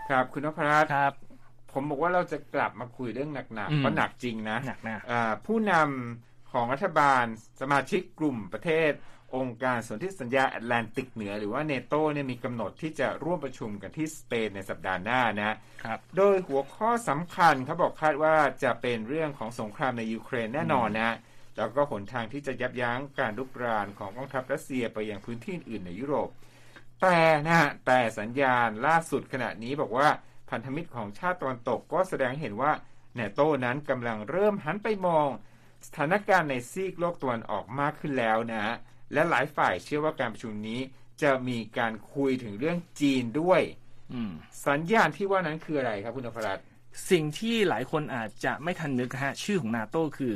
[0.10, 1.13] ครับคุณนพรัตน์ครับ
[1.71, 5.01] ผมบอกว่าเราจะกลับมาคุยเรื่องหนักๆเพราะหนักจริงนะหนักนะ
[5.45, 7.23] ผู้นำของรัฐบาล
[7.62, 8.91] สมาชิกกลุ่มประเทศ
[9.35, 21.15] องค์การสนธิสัญญาแอตแลนติกเหนือหรือว่าเนโตเนี่ยมีกำหนดที่จะร่วมประชุมกันที่สเปนในสัปดาห์หน้านะครับโดยหัวข้อสำคัญเขาบอกคาดว่าจะเป็นเรื่องของสงครามในยูเครนแน่นอนนะ
[21.57, 26.29] แล้วก็หนทางที่จะยับยั้งการลุกรานของกองทัพรัสเซียไปยังพื้นที่อื่นในยุโรป
[27.01, 30.07] แต่นะแต่สัญญาณล่าสุดขณะนี้บอกว่า
[30.49, 32.71] พันธมิตรของชาติตะวันตกก็แสดงเห็นว่า
[33.15, 35.27] เนโตนั้นกำลังเริ่มหันไปมอง
[35.85, 38.75] สถานการณ์ในซีกโลกตะวันออกมากขึ้นแล้วนะ
[39.13, 40.80] และหลายฝ่ายเชื่อว่าการประชุมนี้
[41.22, 43.62] จะมีการคุยถึงเรื่องจีนด้วย
[44.67, 46.60] สัญญาณที่ว่านั้นคืออะไรครับคุณอภรัต
[47.12, 50.34] สิ่งที่หลายคนอาจจะไม่ทันนึกฮะชื่อของนาโตคือ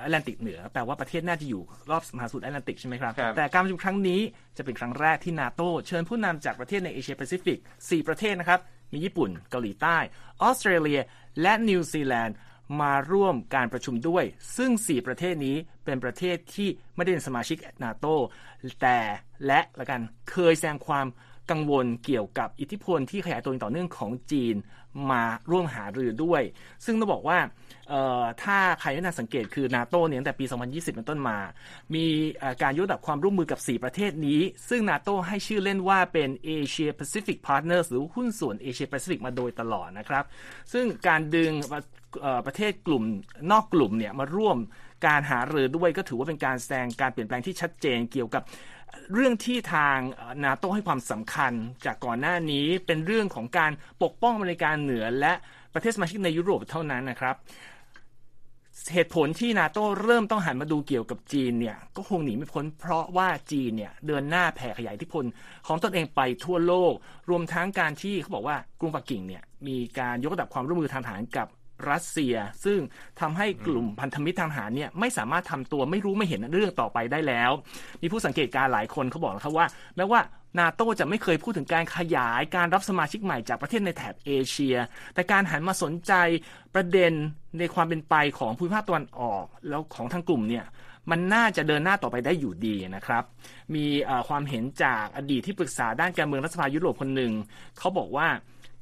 [0.00, 4.20] แอตแลนติกเหนือแปลว่าประเทศน่าจะอยู่รอบมหาสมุทรแอตแลนติกใช่ไหมครับครับแต่การประชุมครั้งนี้
[4.56, 8.60] จะเป็นครั้งแรกที่นาโตเชิญผู้นำจากประเทศในเอเชียแปซิฟิก 4 ประเทศนะครับ
[8.92, 9.96] มีญี่ปุ่น เกาหลีใต้
[10.42, 11.00] ออสเตรเลีย
[11.42, 12.36] และนิวซีแลนด์
[12.80, 14.24] มาร่วมการประชุมด้วย
[14.56, 18.06] ซึ่ง 4 ประเทศนี้เป็นประเทศที่ไม่ได้เป็นสมาชิกนาโต
[18.80, 18.98] แต่
[19.46, 20.00] และละกัน
[20.30, 21.06] เคยแสดงความ
[21.50, 24.56] กังวลเกี่ยวกับอิทธิพลที่ขยายตัวต่อเนื่องของจีน
[25.10, 26.42] มาร่วมหารือด้วย
[26.84, 27.38] ซึ่งต้องบอกว่า
[28.42, 31.38] ถ้าใครได้น่าสังเกตคือนาโตเนี่ยตั้งแต่ปี 2020 เป็นต้นมา
[31.94, 32.06] มี
[32.62, 40.24] การยกระดับความร่วมมือกับ 4 ประเทศนี้ ซึ่งนาโตให้ชื่อเล่นว่าเป็น Asia Pacific Partners หรือหุ้นส่วน Asia Pacific มาโดยตลอดนะครับ
[40.72, 41.52] ซึ่งการดึง
[42.46, 43.02] ประเทศกลุ่ม
[43.50, 44.58] นอกกลุ่มเนี่ยมาร่วม
[45.06, 48.42] การหารือด้วยก็ถือว่าเป็นการแสดงการเปลี่ยนแปลงที่ชัดเจนเกี่ยวกับ
[49.14, 49.98] เรื่องที่ทาง
[50.44, 51.52] นาโตให้ความสำคัญ
[51.84, 55.32] จากก่อนหน้านี้เป็นเรื่องของการปกป้องอเมริกาเหนือและ
[55.74, 57.36] ประเทศสมาชิกในยุโรปเท่านั้นนะครับ
[58.92, 65.24] เหตุผลที่นาโตเริ่มต้องหันมาดูเกี่ยวกับจีนเนี่ยก็คงหนีไม่พ้นเพราะว่าจีนเนี่ยเดินหน้าแผ่ขยายอิทธิพล
[65.66, 66.92] ของตนเองไปทั่วโลก
[67.30, 71.48] รวมทั้งการที่เขาบอกว่ากรุงปักกิ่งเนี่ยมีการยกระดับความร่วมมือทางทหารกับ
[71.90, 72.78] รัสเซีย ซึ่ง
[73.20, 77.50] ทำให้กลุ่มพันธมิตรทางทหารเนี่ยไม่สามารถทำตัวไม่รู้ไม่เห็นเรื่องต่อไปได้แล้ว
[78.02, 80.20] มีผู้สังเกตการ์หลายคนเขาบอกนะครับว่าแม้ว่า
[80.58, 84.76] นาโตจะไม่เคยพูดถึงการขยายการรับสมาชิกใหม่จากประเทศในแถบเอเชีย
[85.14, 86.12] แต่การหันมาสนใจ
[86.74, 87.12] ประเด็น
[87.58, 90.64] ในความเป็นไปของภูมิภาคตะวันออกแล้วของทางกลุ่มเนี่ย
[91.10, 93.24] มันน่าจะเดินหน้าต่อไปได้อยู่ดีนะครับ
[93.74, 93.84] มี
[94.28, 97.32] ความเห็นจากอดีตที่ปรึกษาด้านการเมืองรัฐสภายุโรปคนหนึ่ง
[97.78, 98.28] เขาบอกว่า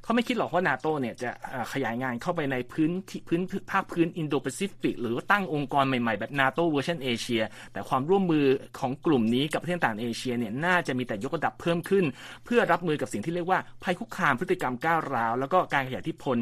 [0.07, 1.29] เขาไม่คิดหรอกว่านาโตเนี่ยจะ
[1.73, 3.41] ขยายงานเข้าไปในพื้นที่พื้น
[3.71, 7.43] ภาคพื้นอินโดแปซิฟิกหรือว่าตั้งองค์กรใหม่ๆ แบบนาโตเวอร์ชันเอเชีย
[7.73, 8.45] แต่ความร่วมมือ
[8.79, 12.05] ของกลุ่มนี้กับประเทศต่างเอเชียเนี่ยน่าจะมีแต่ยกระดับเพิ่มขึ้น
[12.45, 16.37] เพื่อรับมือกับสิ่งที่เรียกว่าภัยคุกคามพฤติกรรมก้าวร้าว แล้วก็การขยายอิทธิพล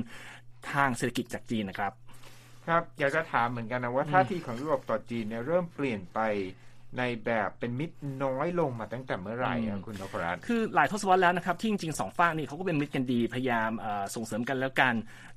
[0.71, 1.91] ทางเศรษฐกิจจากจีนนะครับ
[2.67, 6.19] ครับอยากจะถามเหมือนกันนะว่าท่าทีของยุโรปต่อจีนเนี่ยเริ่มเปลี่ยนไป
[6.99, 14.93] ในแบบเป็นมิตรน้อยลงมาตั้งแต่เมื่อไหร่อะคุณนพรัตน์คือหลายทศวรรษแล้วนะครับ ที่จริงๆสองฝั่งนี่เขาก็เป็นมิตรกันดีพยายามเอ่อส่งเสริมกันแล้วกัน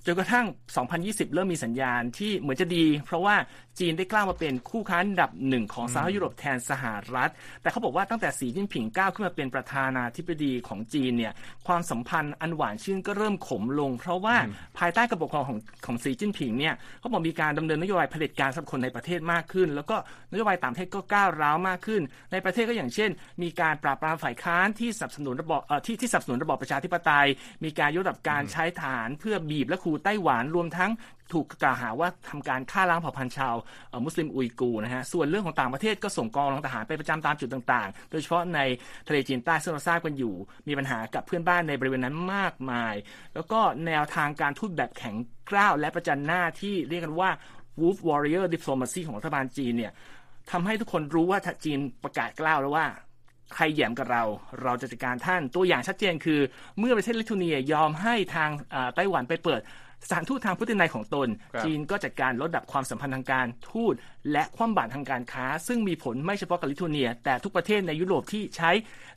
[0.06, 0.46] จนกระทั่ง
[0.90, 3.34] 2020 เริ่มมีสัญญาณที่เหมือนจะดี เพราะว่า
[3.78, 7.30] จีนได้กล้ามาเป็นคู่ค้าอันดับหนึ่งของสหรัฐยุโรปแทนสหรัฐ
[7.62, 11.32] แต่เขาบอกว่าตั้งแต่สีจิ้นผิงก้าวขึ้นมาเป็นประธานาธิบดีของจีนเนี่ย
[11.66, 14.36] ความสัมพันธ์อันหวานชื่นก็เริ่มขมลง เพราะว่า
[14.78, 19.96] ภายใต้กระปกครองของของสีจิ้นผิงเนี่ยเขาบอกมีการดำเนินนโยบายเผด็จการสำหรับคนในประเทศมากขึ้น แล้วก็
[20.32, 23.10] นโยบายต่างประเทศก็ก้าวร้าวมากขึ้น ในประเทศก็อย่างเช่น
[23.42, 27.26] มีการปราบปรามฝ่ายค้านที่สนับสนุนระบอบเอ่อที่ที่สนับสนุนระบอบประชาธิปไตย
[27.64, 30.92] มีการยกระดับการใช้ฐานเพื่อบีบและขู่ไต้หวันรวมทั้ง
[31.32, 33.54] ถูกกล่าวหาว่าทำการฆ่าล้างเผ่าพันธุ์ชาว
[33.88, 38.60] เอ่อมุสลิมอุยกูร์นะฮะ ส่วนเรื่องของต่างประเทศก็ส่งกองกำลังทหารไปประจำตามจุดต่างๆ โดยเฉพาะใน
[39.08, 40.34] ทะเลจีนใต้ซึ่งเราทราบกันอยู่
[40.68, 42.94] มีปัญหากับเพื่อนบ้านในบริเวณนั้นมากมาย
[43.34, 45.16] แล้วก็แนวทางการทูตแบบแข็ง
[45.50, 47.30] กร้าวและประจันหน้าที่เรียกกันว่า
[47.80, 49.92] Wolf Warrior Diplomacy ของรัฐบาลจีนเนี่ย
[50.50, 52.86] ทำให้ทุกคนรู้ว่าถ้าจีนประกาศกล้าวแล้วว่า
[53.54, 54.22] ใครแหยมกับเรา
[54.62, 56.40] เราจะจัดการท่านตัวอย่างชัดเจนคือ
[56.78, 59.60] เมื่อประเทศลิทัวเนียยอมให้ทางอ่าไต้หวันไปเปิด
[60.06, 63.94] สถานทูตทางพุทธนัยของตนครับจีนก็จัดการลดดับความสัมพันธ์ทางการทูต
[64.32, 68.70] และความบาตรทางการค้า ซึ่งมีผลไม่เฉพาะกับลิทัวเนีย แต่ทุกประเทศในยุโรปที่ใช้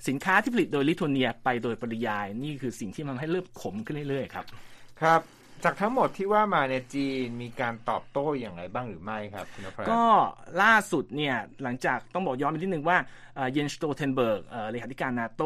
[0.07, 4.45] สินค้าที่ผลิตโดยลิทัวเนียไปโดยปริยาย นี่คือสิ่งที่มันให้เริ่มขมขึ้นเรื่อยๆครับ
[5.01, 5.21] ครับ
[5.65, 10.03] จากทั้งหมดที่ว่ามาในยจีนมีการตอบโต้อย่างไรบ้างหรือไม่ครับคุณนพรัตน์ก็
[10.61, 12.97] ล่าสุดเนี่ยหลังจากต้องบอกย้อนไปนิดนึงว่า
[13.51, 15.43] เยนส์สโตลเทนเบิร์กเลขาธิการนาโต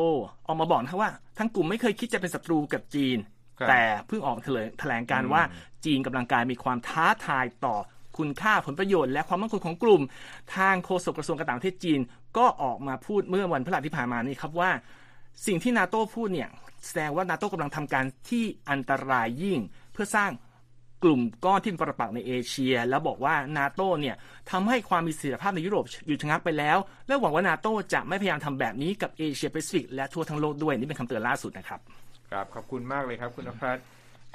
[0.47, 3.17] ออกมาบอกนะครับว่า ทั้งกลุ่มไม่เคยคิดจะเป็นศัตรูกับจีน
[3.59, 5.41] ครับแต่เพิ่งออกแถลงแถลงการว่า
[5.85, 7.75] จีนกำลังกลายมีความท้าทายต่อ
[8.17, 10.01] คุณค่าผลประโยชน์และความมั่นคงของกลุ่ม
[10.55, 11.99] ทางโฆษกกระทรวงการต่างประเทศจีน
[12.37, 14.71] ก็ออกมาพูดเมื่อวันพฤหัสที่ผ่านมานี่ครับว่า
[15.45, 16.49] สิ่งที่นาโต้พูดเนี่ย
[16.85, 19.59] แสดงว่านาโต้กำลังทำการที่อันตรายยิ่ง
[19.95, 20.31] เพื่อสร้าง
[21.03, 24.15] กลุ่มก้อนที่เป็นปรปักษ์ในเอเชีย แล้วบอกว่านาโต้เนี่ย
[24.51, 26.77] ทำให้ความมีเสถียรภาพในยุโรปหยุดชะงักไปแล้ว
[27.07, 31.79] และหวังว่านาโต้จะไม่พยายามทำแบบนี้กับเอเชียแปซิฟิกและทั่วทั้งโลกด้วยนี่เป็นคำเตือนล่าสุดนะครับ
[32.31, 33.77] ครับขอบคุณมากเลยครับคุณนภัส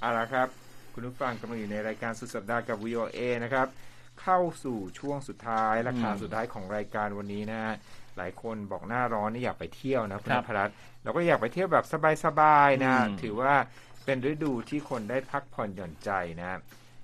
[0.00, 0.48] เอาละครับ
[0.94, 3.66] คุณผู้ฟังกำลังอยู่ในรายการสุดสัปดาห์กับ VOA นะครับ
[4.22, 7.74] เข้าสู่ช่วงสุดท้ายและข่าวสุดท้ายของรายการวันนี้นะฮะ
[8.16, 10.70] หลายคนบอกหน้าร้อนนี่อยากไปเที่ยวนะคุณครันบภัส
[11.02, 11.84] เราก็อยากไปเที่ยวแบบ
[12.24, 13.54] สบายๆนะอืมถือว่า
[14.04, 16.10] เป็นฤดูที่คนได้พักผ่อนหย่อนใจ
[16.40, 16.60] นะ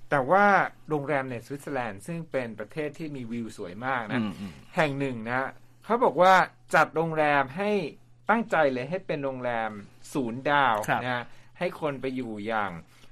[0.09, 0.45] แต่ว่า
[0.89, 5.47] โรงแรมในสวิตเซอร์แลนด์ซึ่งเป็นประเทศที่มีวิวสวยมากนะอืมอืมแห่งหนึ่งนะ
[5.85, 6.33] เขาบอกว่า
[6.75, 7.71] จัดโรงแรมให้
[8.29, 9.71] ตั้งใจเลยให้เป็นโรงแรม
[10.13, 11.23] ศูนย์ดาวครับนะ
[11.59, 12.71] ให้คนไปอยู่อย่าง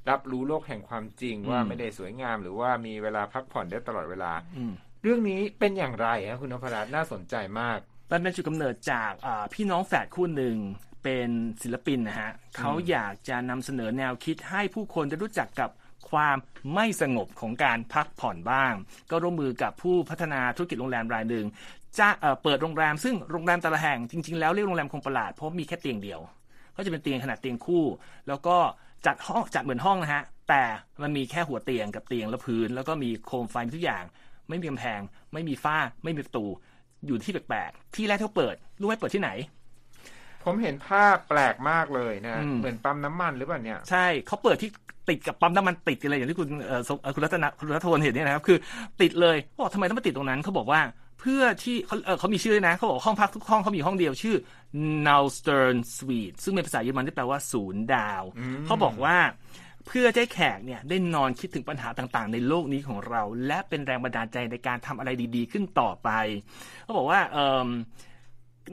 [0.09, 7.77] รับรู้โลกแห่งความจริงว่าอืมไม่ได้สวยงาม หรือว่ามีเวลาพักผ่อนได้ตลอดเวลาอืมเรื่องนี้เป็นอย่างไรฮะคุณนพรัตน์น่าสนใจมาก
[8.11, 10.57] มันเป็นจุดกำเนิดจากอ่าพี่น้องแฝดคู่หนึ่ง
[11.05, 11.29] เป็น
[11.61, 15.69] ศิลปินนะฮะเขาอยากจะนำเสนอแนวคิดให้ผู้คนได้รู้จักกับ
[16.09, 16.37] ความ
[16.73, 18.73] ไม่สงบของการพักผ่อนบ้าง
[19.11, 21.45] ก็ร่วมมือกับผู้พัฒนาธุรกิจโรงแรมรายหนึ่ง
[21.99, 26.19] จะเอ่อเปิดโรงแรมซึ่งโรงแรมแต่ละแห่งจริง ๆ แล้วเรียกโรงแรมคงประหลาดเพราะมีแค่เตียงเดียว
[26.75, 27.85] ก็จะเป็นเตียงขนาดเตียงคู่
[28.27, 28.57] แล้วก็
[29.05, 30.63] จัดห้องจัดเหมือนห้องนะฮะแต่
[31.01, 34.03] มันมีแค่หัวเตียงกับเตียงและพื้น แล้วก็มีโคมไฟทุกอย่าง
[34.49, 34.99] ไม่มีกำแพง
[35.33, 36.45] ไม่มีฝ้า ไม่มีประตู
[37.05, 39.31] อยู่ที่แปลกๆที่แรกที่เขาเปิดรู้ไหมเปิดที่ไหน
[40.45, 44.69] ผมเห็นภาพแปลกมากเลยนะอืมเหมือนปั๊มน้ำมันหรือเปล่าเนี่ย ใช่เขาเปิดที่
[45.09, 48.57] ติดกับปั๊มน้ำมันติดกันเลยอย่างที่คุณเอ่อสมเอ่อคุณรัตนคุณรัตพลเห็นเนี่ยนะครับ คือ
[49.01, 50.81] ติดเลยเขาบอกทำไมต้องมาติดตรงนั้นเขาบอกว่า
[51.19, 54.35] เพื่อที่เขาเอ่อเขามีชื่อด้วยนะเขาบอกห้องพักทุกห้องเขามีห้องเดียวชื่อ
[55.07, 58.23] n o w s t e r n Suite ซึ่งเป็นภาษาเยอรมันที่แปลว่าศูนย์ดาว
[58.65, 59.17] เขาบอกว่า
[59.87, 66.09] เพื่อจะให้แขกเนี่ยได้นอนคิดถึงปัญหาต่างๆ ในโลกนี้ของเรา และเป็นแรงบันดาลใจในการทำอะไรดี ๆ ขึ้นต่อไป
[66.83, 67.69] เขาบอกว่าเออ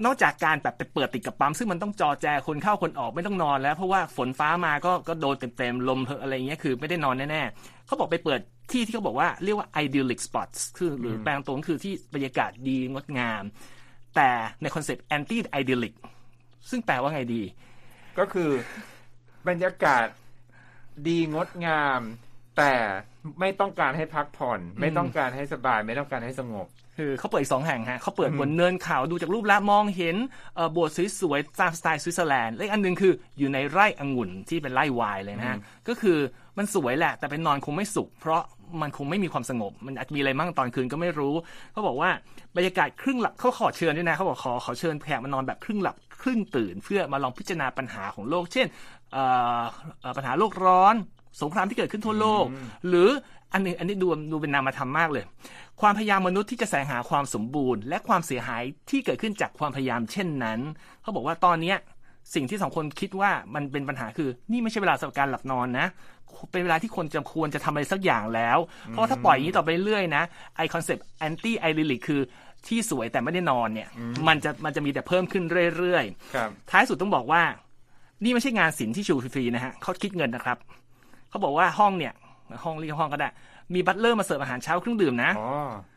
[0.05, 8.40] นอกจากการแบบไปเปิดติดกับปั๊มซึ่งมันต้องจอแจคนเข้าคนออกไม่ต้องนอนแล้ว เพราะว่าฝนฟ้ามาก็ก็โดนเต็มๆลมเพออะไรเงี้ยคือไม่ได้นอนแน่ๆเขาบอกไปเปิด
[8.72, 13.42] ที่ที่เขาบอกว่าเรียกว่า idyllic spots คือหรือแปลงตรงคือที่บรรยากาศดีงดงาม
[14.16, 14.31] แต่
[14.62, 15.94] ในคอนเซปต์ anti idyllic
[16.70, 17.42] ซึ่งแปลว่าไงดี
[18.18, 18.50] ก็คือ
[19.48, 20.07] บรรยากาศ
[21.09, 22.00] ดีงดงาม
[22.57, 22.73] แต่
[23.41, 26.67] ไม่ต้องการให้พักผ่อน ไม่ต้องการให้สบาย ไม่ต้องการให้สงบ
[26.99, 30.17] คือเขาเปิดอีกสองแห่งฮะเขาเปิดบนเนินเขาดูจากรูปแล้วมองเห็น
[30.57, 36.19] เอ่อโบสถ์สวยๆตามสไตล์สวิตเซอร์แลนด์และอีกอันหนึงคืออยู่ในไร่องุ่นที่เป็นไร่ไวน์เลยนะฮะก็คือ
[36.59, 38.43] มันสวยแหละ แต่เป็นนอนคงไม่สุข เพราะ
[38.83, 41.35] มันคงไม่มีความสงบ มันอาจจะมีอะไรมั่งตอนคืนก็ไม่รู้
[41.73, 42.11] เขาบอกว่า
[42.57, 48.67] บรรยากาศครึ่งหลับเขาขอเชิญด้วยนะเขาบอกขอขอเชิญแขกมานอนแบบครึ่งหลับครึ่งตื่น เพื่อมาลองพิจารณาปัญหาของโลก เช่น
[49.12, 49.25] เอ่
[49.61, 49.62] อ
[50.01, 50.95] เอ่อปัญหาโลกร้อน
[51.40, 52.45] สงครามที่เกิดขึ้นทั่วโลก
[52.88, 53.09] หรือ
[53.53, 55.25] อันหนึ่งอันนี้ดูดูเป็นนามธรรมมากเลย
[55.81, 60.61] ความพยายามมนุษย์ที่จะแสวงหาความสมบูรณ์ และความเสียหายที่เกิดขึ้นจากความพยายามเช่นนั้น
[61.03, 61.77] เขาบอกว่าตอนเนี้ย
[62.35, 65.87] สิ่งที่สองคนคิดว่ามันเป็นปัญหาคือ นี่ไม่ใช่เวลาสำหรับการหลับนอนนะ
[66.53, 70.23] เป็นเวลาที่คนจะควรจะทำอะไรสักอย่างแล้ว เพราะถ้าปล่อยอย่างนี้ต่อไปเรื่อยนะ
[70.57, 72.21] ไอ้ concept anti-idyllic คือ
[72.66, 73.88] ที่สวยแต่ไม่ได้นอนเนี่ย
[74.29, 75.45] มันจะมันจะมีแต่เพิ่มขึ้น
[75.77, 77.42] เรื่อยๆครับท้ายสุดต้องบอกว่า
[78.25, 80.59] นี่ไม่ใช่งานศิลป์ที่โชว์ฟรีๆนะฮะเขาคิดเงินนะครับ
[81.33, 82.14] เขาบอกว่าห้องเนี่ย
[82.64, 83.29] ห้องเรียกห้องก็ได้
[83.75, 85.51] มี butler มาเสิร์ฟอาหารเช้าเครื่องดื่มนะอ๋อ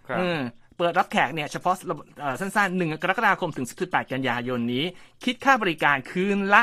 [0.08, 0.40] ครับเออ
[0.78, 1.76] เปิดรับแขกเนี่ยเฉพาะ
[2.20, 4.86] เอ่อสั้นๆ 1 กรกฎาคมถึง 18 กันยายนนี้
[5.24, 6.62] คิดค่าบริการคืนละ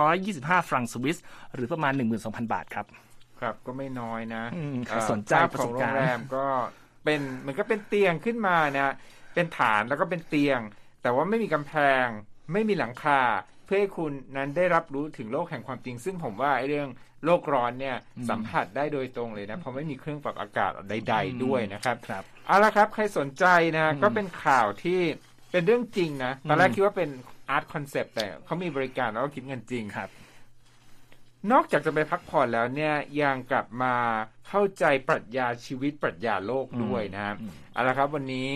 [0.00, 1.18] 325 ฟรังสวิส
[1.54, 2.86] หรือประมาณ 12,000 บาทครับ
[3.40, 6.46] ครับก็ไม่น้อยนะอืมใครเอ่อสนใจภาพประขสองบโรการงณ์แรมก็
[7.04, 8.94] เป็นเหมือนก็เป็นเตียงขึ้นมานะ
[9.34, 10.60] เป็นฐานแล้วก็เป็นเตียง
[11.02, 11.72] แต่ว่าไม่มีกำแพ
[12.04, 12.06] ง
[12.52, 13.20] ไม่มีหลังคา
[13.64, 16.88] เพื่อให้คุณนั้นได้รับรู้ถึงโลกแห่งความจริง ซึ่งผมว่าไอ้เรื่อง
[17.24, 17.96] โลกร้อนเนี่ย
[18.30, 23.44] สัมผัสได้โดยตรงเลยนะเพราะไม่มีเครื่องปรับอากาศใด ๆ ด้วยนะครับครับเอาละครับใครสนใจ
[23.78, 25.00] นะก็เป็นข่าวที่
[25.52, 27.10] เป็นเรื่องจริงนะตอนแรกคิดว่าเป็น
[27.50, 30.10] art concept แต่เขามีบริการแล้วก็คิดเงินจริงครับ
[31.52, 33.94] นอกจากจะไปพักผ่อนแล้วเนี่ยยังกลับมา
[34.48, 37.36] เข้าใจปรัชญาชีวิตปรัชญาโลกด้วยนะครับ
[37.72, 38.50] เอาละครับวันนี้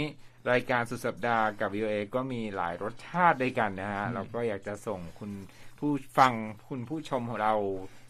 [0.50, 5.30] รายการสุดสัปดาห์กับ VOA ก็มีหลายรสชาติด้วยกันนะฮะเราก็อยากจะส่งคุณ
[5.78, 6.32] ผู้ฟัง
[6.68, 7.54] คุณผู้ชมของเรา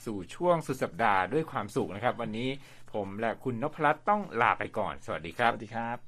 [0.05, 2.49] สู่ช่วงสุดสัปดาห์ด้วยความสุขนะครับ วันนี้
[2.93, 6.08] ผมและคุณนพรัตน์ต้องลาไปก่อน สวัสดีคสรับวัสดีครับ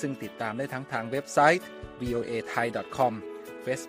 [0.00, 1.62] ซึ่งติดตามได้ทั้งทางเว็บไซต์
[2.00, 3.12] voa thai com
[3.64, 3.84] Facebook